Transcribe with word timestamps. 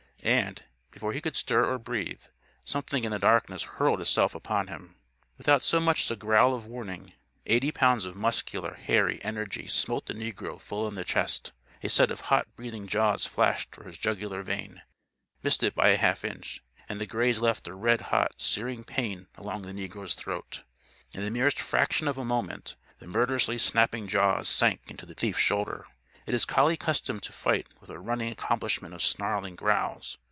And, 0.23 0.63
before 0.91 1.13
he 1.13 1.19
could 1.19 1.35
stir 1.35 1.65
or 1.65 1.79
breathe, 1.79 2.21
something 2.63 3.03
in 3.05 3.09
the 3.11 3.17
darkness 3.17 3.63
hurled 3.63 3.99
itself 4.01 4.35
upon 4.35 4.67
him. 4.67 4.97
Without 5.39 5.63
so 5.63 5.79
much 5.79 6.01
as 6.03 6.11
a 6.11 6.15
growl 6.15 6.53
of 6.53 6.67
warning, 6.67 7.13
eighty 7.47 7.71
pounds 7.71 8.05
of 8.05 8.15
muscular, 8.15 8.75
hairy 8.75 9.19
energy 9.23 9.65
smote 9.65 10.05
the 10.05 10.13
negro 10.13 10.61
full 10.61 10.87
in 10.87 10.93
the 10.93 11.03
chest. 11.03 11.53
A 11.81 11.89
set 11.89 12.11
of 12.11 12.19
hot 12.21 12.55
breathing 12.55 12.85
jaws 12.85 13.25
flashed 13.25 13.73
for 13.73 13.83
his 13.85 13.97
jugular 13.97 14.43
vein, 14.43 14.83
missed 15.41 15.63
it 15.63 15.73
by 15.73 15.87
a 15.87 15.97
half 15.97 16.23
inch, 16.23 16.61
and 16.87 17.01
the 17.01 17.07
graze 17.07 17.41
left 17.41 17.67
a 17.67 17.73
red 17.73 18.01
hot 18.01 18.39
searing 18.39 18.83
pain 18.83 19.25
along 19.37 19.63
the 19.63 19.73
negro's 19.73 20.13
throat. 20.13 20.63
In 21.13 21.21
the 21.25 21.31
merest 21.31 21.59
fraction 21.59 22.07
of 22.07 22.19
a 22.19 22.25
moment, 22.25 22.75
the 22.99 23.07
murderously 23.07 23.57
snapping 23.57 24.07
jaws 24.07 24.47
sank 24.47 24.81
into 24.85 25.07
the 25.07 25.15
thief's 25.15 25.39
shoulder. 25.39 25.83
It 26.27 26.35
is 26.35 26.45
collie 26.45 26.77
custom 26.77 27.19
to 27.21 27.33
fight 27.33 27.67
with 27.81 27.89
a 27.89 27.99
running 27.99 28.31
accompaniment 28.31 28.93
of 28.93 29.01
snarling 29.01 29.55
growls. 29.55 30.19